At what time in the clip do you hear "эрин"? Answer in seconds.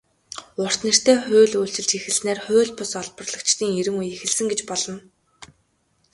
3.79-3.95